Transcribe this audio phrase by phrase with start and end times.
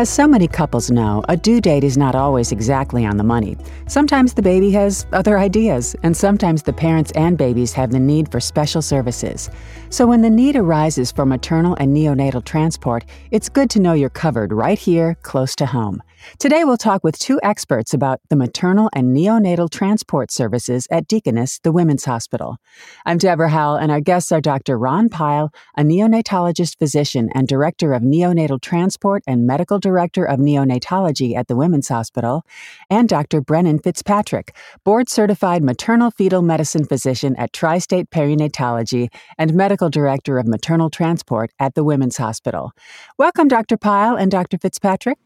[0.00, 3.58] As so many couples know, a due date is not always exactly on the money.
[3.86, 8.32] Sometimes the baby has other ideas, and sometimes the parents and babies have the need
[8.32, 9.50] for special services.
[9.90, 14.08] So when the need arises for maternal and neonatal transport, it's good to know you're
[14.08, 16.02] covered right here, close to home.
[16.38, 21.58] Today, we'll talk with two experts about the maternal and neonatal transport services at Deaconess,
[21.60, 22.58] the Women's Hospital.
[23.04, 24.78] I'm Deborah Howell, and our guests are Dr.
[24.78, 31.34] Ron Pyle, a neonatologist physician and director of neonatal transport and medical director of neonatology
[31.34, 32.44] at the Women's Hospital,
[32.88, 33.40] and Dr.
[33.40, 39.08] Brennan Fitzpatrick, board certified maternal fetal medicine physician at Tri State Perinatology
[39.38, 42.72] and medical director of maternal transport at the Women's Hospital.
[43.18, 43.76] Welcome, Dr.
[43.76, 44.58] Pyle and Dr.
[44.58, 45.18] Fitzpatrick.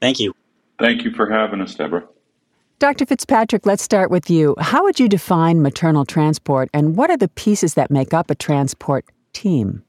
[0.00, 0.34] Thank you.
[0.80, 2.08] Thank you for having us, Deborah.
[2.78, 3.04] Dr.
[3.04, 4.54] Fitzpatrick, let's start with you.
[4.58, 8.34] How would you define maternal transport, and what are the pieces that make up a
[8.34, 9.04] transport
[9.34, 9.84] team?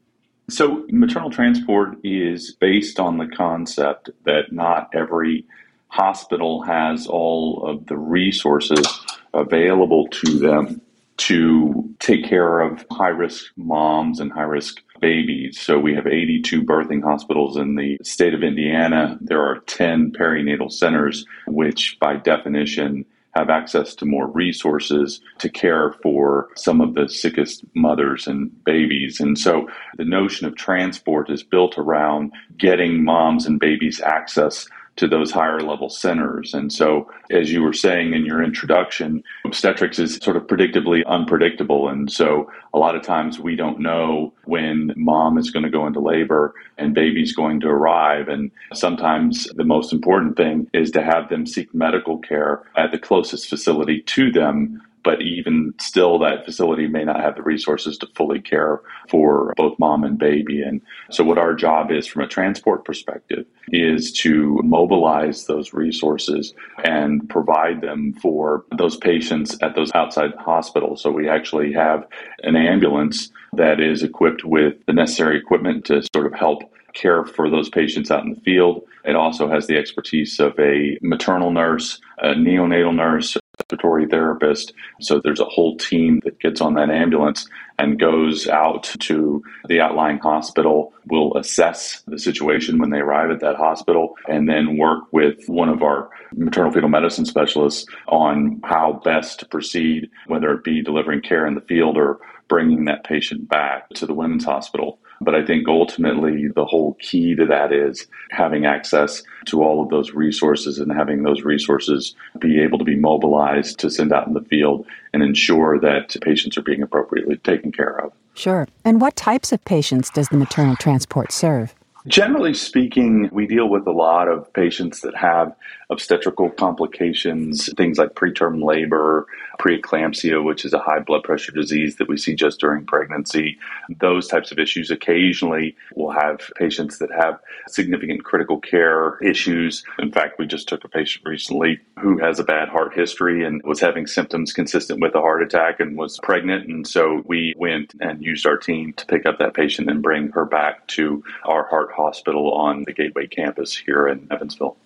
[0.50, 5.46] So, maternal transport is based on the concept that not every
[5.88, 8.86] hospital has all of the resources
[9.32, 10.82] available to them
[11.18, 15.60] to take care of high risk moms and high risk babies.
[15.60, 19.18] So we have 82 birthing hospitals in the state of Indiana.
[19.20, 23.04] There are 10 perinatal centers, which by definition
[23.34, 29.20] have access to more resources to care for some of the sickest mothers and babies.
[29.20, 35.08] And so the notion of transport is built around getting moms and babies access to
[35.08, 36.54] those higher level centers.
[36.54, 41.88] And so, as you were saying in your introduction, obstetrics is sort of predictably unpredictable.
[41.88, 45.86] And so, a lot of times we don't know when mom is going to go
[45.86, 48.28] into labor and baby's going to arrive.
[48.28, 52.98] And sometimes the most important thing is to have them seek medical care at the
[52.98, 58.06] closest facility to them but even still, that facility may not have the resources to
[58.14, 60.62] fully care for both mom and baby.
[60.62, 66.54] And so, what our job is from a transport perspective is to mobilize those resources
[66.84, 71.02] and provide them for those patients at those outside hospitals.
[71.02, 72.06] So, we actually have
[72.42, 76.62] an ambulance that is equipped with the necessary equipment to sort of help
[76.94, 78.84] care for those patients out in the field.
[79.04, 84.72] It also has the expertise of a maternal nurse, a neonatal nurse, respiratory therapist.
[85.00, 89.80] So there's a whole team that gets on that ambulance and goes out to the
[89.80, 95.04] outlying hospital, will assess the situation when they arrive at that hospital, and then work
[95.12, 100.64] with one of our maternal fetal medicine specialists on how best to proceed, whether it
[100.64, 102.18] be delivering care in the field or
[102.48, 104.98] bringing that patient back to the women's hospital.
[105.24, 109.90] But I think ultimately the whole key to that is having access to all of
[109.90, 114.34] those resources and having those resources be able to be mobilized to send out in
[114.34, 118.12] the field and ensure that patients are being appropriately taken care of.
[118.34, 118.66] Sure.
[118.84, 121.74] And what types of patients does the maternal transport serve?
[122.06, 125.54] Generally speaking, we deal with a lot of patients that have
[125.88, 129.26] obstetrical complications, things like preterm labor,
[129.60, 133.58] preeclampsia, which is a high blood pressure disease that we see just during pregnancy.
[134.00, 134.90] Those types of issues.
[134.90, 139.84] Occasionally, we'll have patients that have significant critical care issues.
[140.00, 143.62] In fact, we just took a patient recently who has a bad heart history and
[143.62, 146.66] was having symptoms consistent with a heart attack and was pregnant.
[146.66, 150.30] And so we went and used our team to pick up that patient and bring
[150.30, 154.76] her back to our heart hospital on the Gateway campus here in Evansville.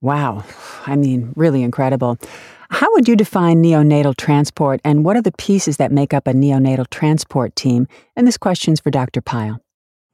[0.00, 0.44] Wow.
[0.86, 2.18] I mean, really incredible.
[2.70, 6.32] How would you define neonatal transport and what are the pieces that make up a
[6.32, 7.86] neonatal transport team?
[8.16, 9.20] And this question's for Dr.
[9.20, 9.60] Pyle.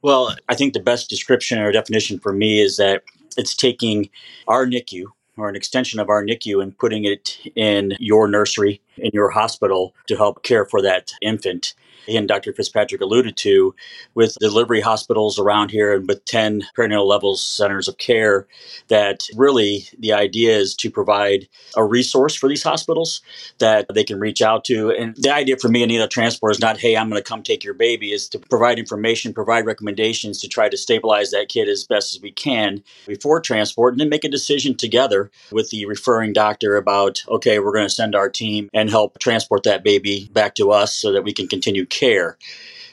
[0.03, 3.03] Well, I think the best description or definition for me is that
[3.37, 4.09] it's taking
[4.49, 5.07] our NICU
[5.37, 9.95] or an extension of our NICU and putting it in your nursery, in your hospital
[10.09, 11.75] to help care for that infant
[12.09, 12.53] and Dr.
[12.53, 13.75] Fitzpatrick alluded to
[14.15, 18.47] with delivery hospitals around here and with 10 perinatal levels centers of care,
[18.89, 23.23] that really the idea is to provide a resource for these hospitals
[23.59, 24.91] that they can reach out to.
[24.91, 27.43] And the idea for me in neonatal transport is not, hey, I'm going to come
[27.43, 31.69] take your baby, is to provide information, provide recommendations to try to stabilize that kid
[31.69, 35.87] as best as we can before transport, and then make a decision together with the
[35.87, 40.29] referring doctor about, okay, we're going to send our team and help transport that baby
[40.33, 42.39] back to us so that we can continue care.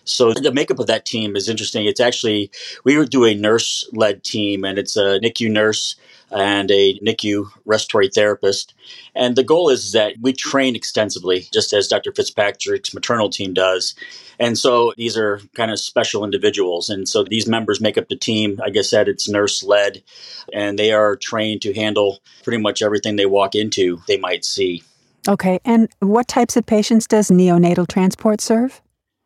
[0.03, 1.85] So the makeup of that team is interesting.
[1.85, 2.49] It's actually
[2.85, 5.95] we do a nurse led team, and it's a NICU nurse
[6.31, 8.73] and a NICU respiratory therapist.
[9.15, 12.13] And the goal is that we train extensively, just as Dr.
[12.13, 13.95] Fitzpatrick's maternal team does.
[14.39, 16.89] And so these are kind of special individuals.
[16.89, 18.55] And so these members make up the team.
[18.57, 20.03] Like I said, it's nurse led,
[20.53, 24.83] and they are trained to handle pretty much everything they walk into, they might see.
[25.27, 25.59] Okay.
[25.65, 28.81] And what types of patients does neonatal transport serve?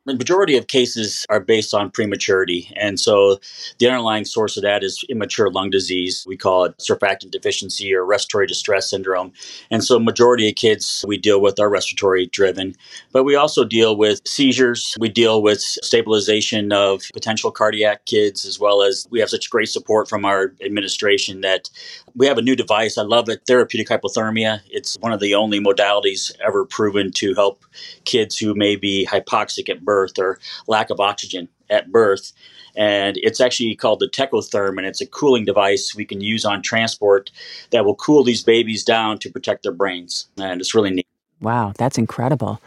[0.07, 2.73] The majority of cases are based on prematurity.
[2.75, 3.39] And so
[3.77, 6.25] the underlying source of that is immature lung disease.
[6.27, 9.31] We call it surfactant deficiency or respiratory distress syndrome.
[9.69, 12.73] And so majority of kids we deal with are respiratory driven,
[13.11, 14.95] but we also deal with seizures.
[14.99, 19.69] We deal with stabilization of potential cardiac kids, as well as we have such great
[19.69, 21.69] support from our administration that
[22.15, 22.97] we have a new device.
[22.97, 23.41] I love it.
[23.45, 24.61] Therapeutic hypothermia.
[24.67, 27.63] It's one of the only modalities ever proven to help
[28.05, 32.33] kids who may be hypoxic at birth or lack of oxygen at birth.
[32.75, 36.61] And it's actually called the Tecotherm, and it's a cooling device we can use on
[36.61, 37.31] transport
[37.71, 40.27] that will cool these babies down to protect their brains.
[40.37, 41.07] And it's really neat.
[41.41, 42.61] Wow, that's incredible.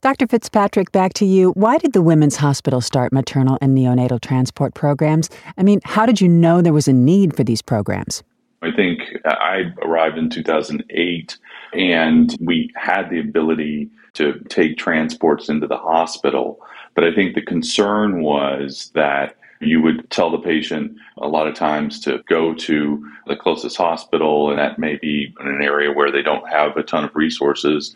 [0.00, 0.26] Dr.
[0.26, 1.50] Fitzpatrick, back to you.
[1.50, 5.30] Why did the Women's Hospital start maternal and neonatal transport programs?
[5.56, 8.24] I mean, how did you know there was a need for these programs?
[8.62, 11.36] I think I arrived in 2008
[11.72, 16.60] and we had the ability to take transports into the hospital.
[16.94, 21.54] But I think the concern was that you would tell the patient a lot of
[21.54, 26.10] times to go to the closest hospital, and that may be in an area where
[26.10, 27.94] they don't have a ton of resources.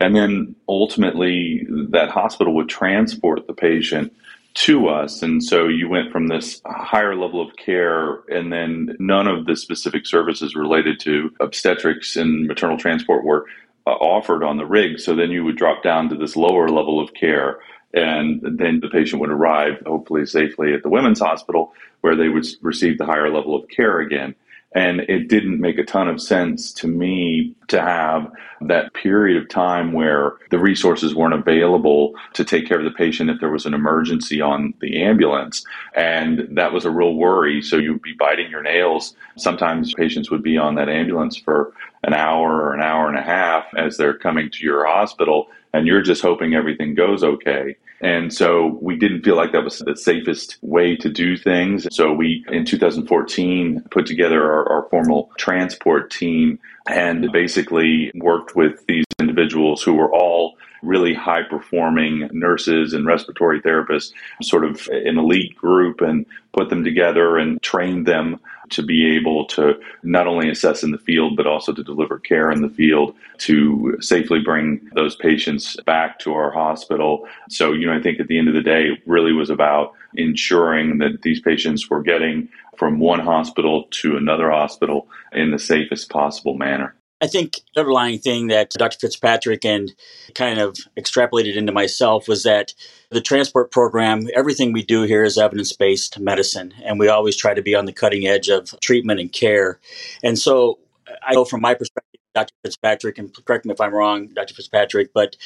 [0.00, 4.14] And then ultimately, that hospital would transport the patient
[4.58, 5.22] to us.
[5.22, 9.54] And so you went from this higher level of care, and then none of the
[9.54, 13.46] specific services related to obstetrics and maternal transport were
[13.86, 14.98] uh, offered on the rig.
[14.98, 17.60] So then you would drop down to this lower level of care.
[17.94, 22.46] And then the patient would arrive, hopefully safely, at the women's hospital where they would
[22.60, 24.34] receive the higher level of care again.
[24.74, 28.30] And it didn't make a ton of sense to me to have
[28.60, 33.30] that period of time where the resources weren't available to take care of the patient
[33.30, 35.64] if there was an emergency on the ambulance.
[35.96, 37.62] And that was a real worry.
[37.62, 39.14] So you'd be biting your nails.
[39.36, 41.72] Sometimes patients would be on that ambulance for
[42.02, 45.86] an hour or an hour and a half as they're coming to your hospital, and
[45.86, 47.76] you're just hoping everything goes okay.
[48.00, 51.86] And so we didn't feel like that was the safest way to do things.
[51.90, 58.84] So we, in 2014, put together our, our formal transport team and basically worked with
[58.86, 64.12] these individuals who were all really high performing nurses and respiratory therapists,
[64.42, 68.38] sort of an elite group, and put them together and trained them
[68.70, 72.50] to be able to not only assess in the field, but also to deliver care
[72.50, 77.26] in the field to safely bring those patients back to our hospital.
[77.48, 79.94] So, you know, I think at the end of the day, it really was about
[80.18, 86.10] ensuring that these patients were getting from one hospital to another hospital in the safest
[86.10, 86.94] possible manner.
[87.20, 88.98] I think the underlying thing that Dr.
[89.00, 89.92] Fitzpatrick and
[90.34, 92.74] kind of extrapolated into myself was that
[93.10, 97.54] the transport program, everything we do here is evidence based medicine, and we always try
[97.54, 99.80] to be on the cutting edge of treatment and care.
[100.22, 100.78] And so
[101.26, 102.54] I know from my perspective, Dr.
[102.62, 104.54] Fitzpatrick, and correct me if I'm wrong, Dr.
[104.54, 105.36] Fitzpatrick, but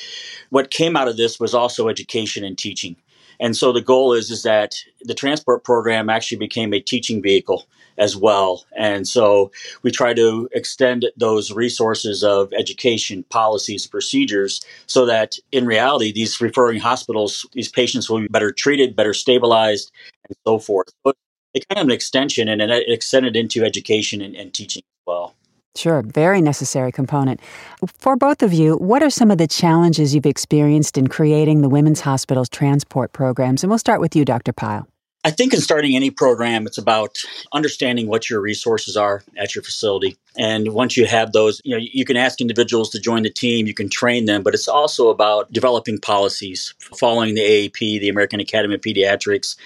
[0.50, 2.96] what came out of this was also education and teaching.
[3.42, 7.66] And so the goal is is that the transport program actually became a teaching vehicle
[7.98, 8.64] as well.
[8.78, 9.50] And so
[9.82, 16.40] we try to extend those resources of education, policies, procedures so that in reality these
[16.40, 19.90] referring hospitals, these patients will be better treated, better stabilized,
[20.28, 20.90] and so forth.
[21.04, 21.12] So
[21.52, 25.34] it's kind of an extension and it extended into education and, and teaching as well.
[25.74, 27.40] Sure, very necessary component.
[27.86, 31.70] For both of you, what are some of the challenges you've experienced in creating the
[31.70, 33.64] Women's Hospital's transport programs?
[33.64, 34.52] And we'll start with you, Dr.
[34.52, 34.86] Pyle.
[35.24, 37.16] I think in starting any program, it's about
[37.52, 40.16] understanding what your resources are at your facility.
[40.36, 43.68] And once you have those, you know, you can ask individuals to join the team,
[43.68, 48.40] you can train them, but it's also about developing policies, following the AAP, the American
[48.40, 49.56] Academy of Pediatrics,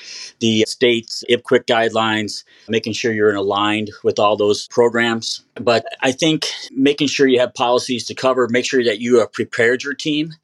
[0.40, 5.42] the state's IPQIC guidelines, making sure you're in aligned with all those programs.
[5.54, 9.32] But I think making sure you have policies to cover, make sure that you have
[9.32, 10.34] prepared your team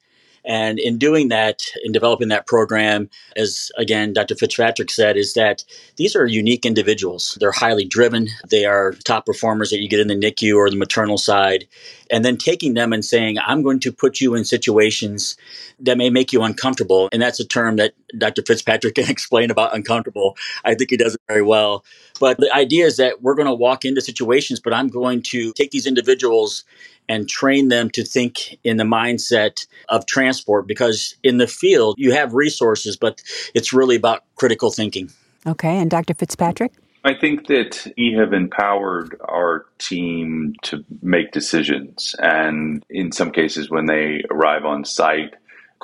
[0.45, 4.35] and in doing that, in developing that program, as again, Dr.
[4.35, 5.63] Fitzpatrick said, is that
[5.95, 7.37] these are unique individuals.
[7.39, 8.27] They're highly driven.
[8.49, 11.67] They are top performers that you get in the NICU or the maternal side.
[12.13, 15.35] And then taking them and saying, I'm going to put you in situations
[15.79, 17.09] that may make you uncomfortable.
[17.11, 18.43] And that's a term that Dr.
[18.43, 20.37] Fitzpatrick can explain about uncomfortable.
[20.63, 21.83] I think he does it very well.
[22.19, 25.51] But the idea is that we're going to walk into situations, but I'm going to
[25.53, 26.63] take these individuals
[27.09, 32.13] and train them to think in the mindset of transport because in the field you
[32.13, 33.21] have resources, but
[33.53, 35.11] it's really about critical thinking.
[35.45, 36.13] Okay, and Dr.
[36.13, 36.71] Fitzpatrick?
[37.03, 42.15] I think that we have empowered our team to make decisions.
[42.19, 45.33] And in some cases, when they arrive on site,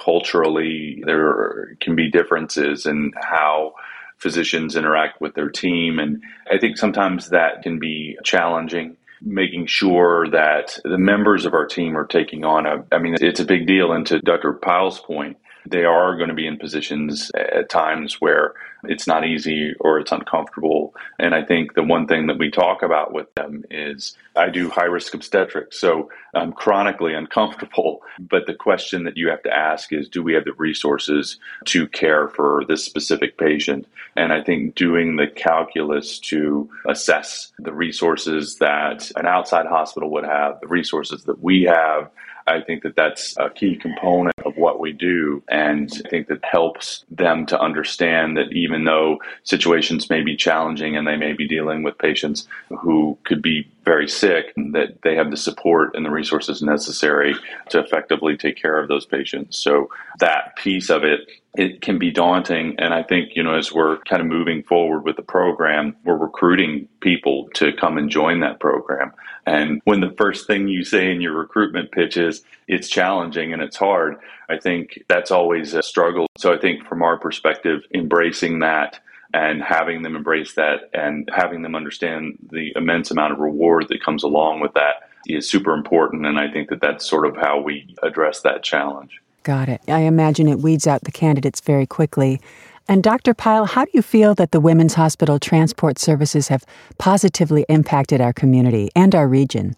[0.02, 3.74] culturally, there can be differences in how
[4.18, 6.00] physicians interact with their team.
[6.00, 11.66] And I think sometimes that can be challenging making sure that the members of our
[11.66, 13.92] team are taking on a, I mean, it's a big deal.
[13.92, 14.54] And to Dr.
[14.54, 19.74] Pyle's point, they are going to be in positions at times where it's not easy
[19.80, 20.96] or it's uncomfortable.
[21.18, 24.70] And I think the one thing that we talk about with them is I do
[24.70, 28.02] high risk obstetrics, so I'm chronically uncomfortable.
[28.20, 31.88] But the question that you have to ask is do we have the resources to
[31.88, 33.88] care for this specific patient?
[34.16, 40.26] And I think doing the calculus to assess the resources that an outside hospital would
[40.26, 42.12] have, the resources that we have,
[42.50, 44.36] I think that that's a key component
[44.80, 45.44] we do.
[45.50, 50.96] And I think that helps them to understand that even though situations may be challenging
[50.96, 55.32] and they may be dealing with patients who could be very sick, that they have
[55.32, 57.36] the support and the resources necessary
[57.70, 59.58] to effectively take care of those patients.
[59.58, 61.22] So that piece of it
[61.56, 62.76] it can be daunting.
[62.78, 66.18] And I think, you know, as we're kind of moving forward with the program, we're
[66.18, 69.12] recruiting people to come and join that program.
[69.46, 73.62] And when the first thing you say in your recruitment pitch is it's challenging and
[73.62, 76.28] it's hard, I think that's always a struggle.
[76.38, 79.00] So I think from our perspective, embracing that
[79.34, 84.04] and having them embrace that and having them understand the immense amount of reward that
[84.04, 86.26] comes along with that is super important.
[86.26, 89.22] And I think that that's sort of how we address that challenge.
[89.50, 89.82] Got it.
[89.88, 92.40] I imagine it weeds out the candidates very quickly.
[92.88, 93.34] And Dr.
[93.34, 96.64] Pyle, how do you feel that the Women's Hospital Transport Services have
[97.00, 99.76] positively impacted our community and our region?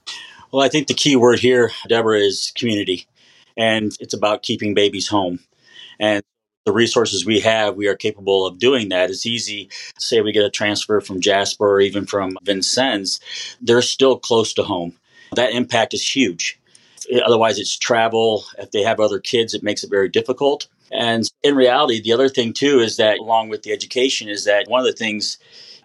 [0.52, 3.08] Well, I think the key word here, Deborah, is community.
[3.56, 5.40] And it's about keeping babies home.
[6.02, 6.22] And
[6.66, 9.10] the resources we have, we are capable of doing that.
[9.10, 13.22] It's easy, say we get a transfer from Jasper or even from Vincennes,
[13.62, 14.98] they're still close to home.
[15.34, 16.60] That impact is huge.
[17.26, 18.46] Otherwise, it's travel.
[18.58, 20.68] If they have other kids, it makes it very difficult.
[20.92, 24.68] And in reality, the other thing too is that, along with the education, is that
[24.70, 25.38] one of the things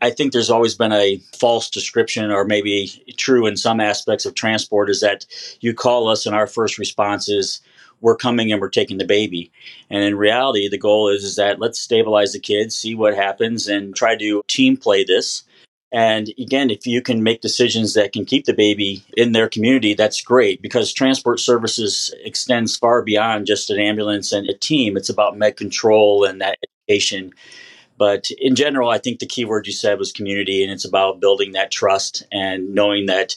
[0.02, 4.34] I think there's always been a false description, or maybe true in some aspects of
[4.34, 5.24] transport, is that
[5.60, 7.60] you call us and our first response is,
[8.02, 9.50] we're coming and we're taking the baby.
[9.88, 13.68] And in reality, the goal is, is that let's stabilize the kids, see what happens,
[13.68, 15.44] and try to team play this
[15.96, 19.94] and again, if you can make decisions that can keep the baby in their community,
[19.94, 24.98] that's great because transport services extends far beyond just an ambulance and a team.
[24.98, 27.32] It's about med control and that education.
[27.96, 31.18] But in general, I think the key word you said was community, and it's about
[31.18, 33.34] building that trust and knowing that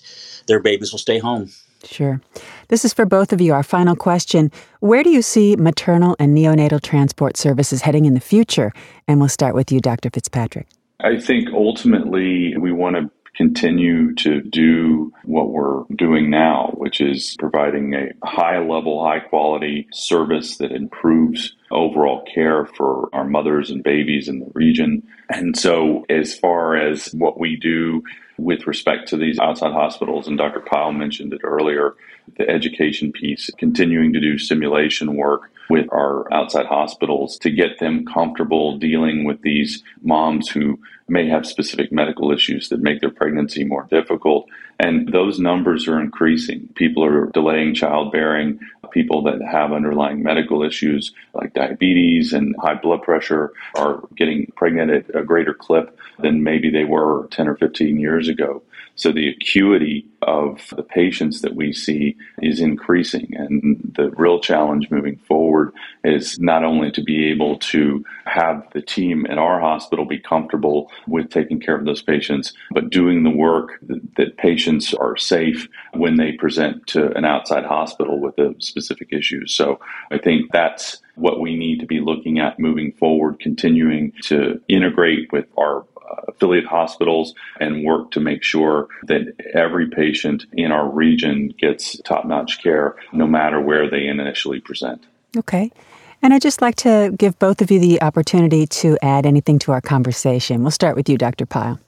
[0.47, 1.51] their babies will stay home.
[1.85, 2.19] Sure.
[2.67, 3.53] This is for both of you.
[3.53, 4.51] Our final question
[4.81, 8.73] Where do you see maternal and neonatal transport services heading in the future?
[9.07, 10.09] And we'll start with you, Dr.
[10.09, 10.67] Fitzpatrick.
[11.01, 17.37] I think ultimately we want to continue to do what we're doing now, which is
[17.39, 23.81] providing a high level, high quality service that improves overall care for our mothers and
[23.81, 25.07] babies in the region.
[25.29, 28.03] And so, as far as what we do
[28.37, 30.59] with respect to these outside hospitals, and Dr.
[30.59, 31.95] Pyle mentioned it earlier,
[32.37, 38.05] the education piece, continuing to do simulation work with our outside hospitals to get them
[38.05, 43.63] comfortable dealing with these moms who may have specific medical issues that make their pregnancy
[43.63, 44.47] more difficult.
[44.79, 46.69] And those numbers are increasing.
[46.75, 48.59] People are delaying childbearing.
[48.91, 54.91] People that have underlying medical issues like diabetes and high blood pressure are getting pregnant
[54.91, 58.61] at a greater clip than maybe they were 10 or 15 years ago.
[58.99, 63.33] So the acuity of the patients that we see is increasing.
[63.33, 68.81] And the real challenge moving forward is not only to be able to have the
[68.81, 73.29] team at our hospital be comfortable with taking care of those patients, but doing the
[73.29, 78.55] work that, that patients are safe when they present to an outside hospital with a
[78.59, 79.45] specific issue.
[79.47, 79.79] So
[80.11, 85.31] I think that's what we need to be looking at moving forward, continuing to integrate
[85.31, 90.89] with our uh, affiliate hospitals and work to make sure that every patient in our
[90.89, 95.05] region gets top notch care no matter where they initially present.
[95.37, 95.71] Okay.
[96.21, 99.71] And I'd just like to give both of you the opportunity to add anything to
[99.71, 100.61] our conversation.
[100.61, 101.45] We'll start with you, Dr.
[101.45, 101.79] Pyle.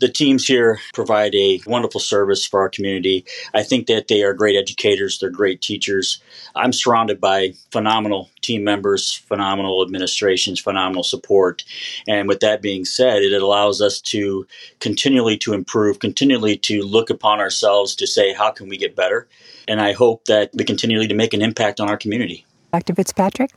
[0.00, 3.24] The teams here provide a wonderful service for our community.
[3.54, 6.20] I think that they are great educators, they're great teachers.
[6.54, 11.64] I'm surrounded by phenomenal team members, phenomenal administrations, phenomenal support.
[12.06, 14.46] And with that being said, it allows us to
[14.80, 19.28] continually to improve, continually to look upon ourselves to say how can we get better?
[19.68, 22.44] And I hope that we continually to make an impact on our community.
[22.72, 22.94] Dr.
[22.94, 23.52] Fitzpatrick?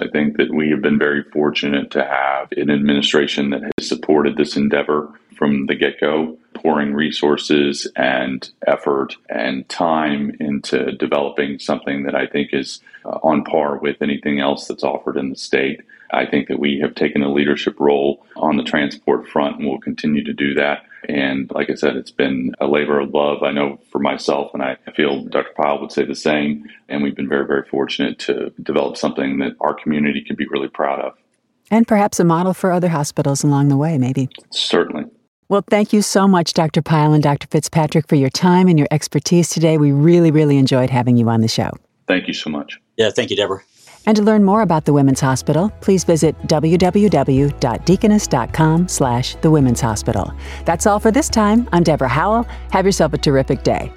[0.00, 4.36] I think that we have been very fortunate to have an administration that has supported
[4.36, 12.02] this endeavor from the get go, pouring resources and effort and time into developing something
[12.04, 15.80] that I think is uh, on par with anything else that's offered in the state.
[16.12, 19.80] I think that we have taken a leadership role on the transport front and will
[19.80, 20.84] continue to do that.
[21.08, 23.42] And like I said, it's been a labor of love.
[23.42, 25.50] I know for myself, and I feel Dr.
[25.56, 26.64] Pyle would say the same.
[26.88, 30.68] And we've been very, very fortunate to develop something that our community can be really
[30.68, 31.12] proud of.
[31.70, 34.28] And perhaps a model for other hospitals along the way, maybe.
[34.50, 35.04] Certainly.
[35.48, 36.82] Well, thank you so much, Dr.
[36.82, 37.46] Pyle and Dr.
[37.48, 39.78] Fitzpatrick, for your time and your expertise today.
[39.78, 41.70] We really, really enjoyed having you on the show.
[42.06, 42.78] Thank you so much.
[42.96, 43.62] Yeah, thank you, Deborah.
[44.06, 50.32] And to learn more about the Women's Hospital, please visit www.deaconess.com slash the Women's Hospital.
[50.64, 51.68] That's all for this time.
[51.72, 52.44] I'm Deborah Howell.
[52.70, 53.92] Have yourself a terrific day.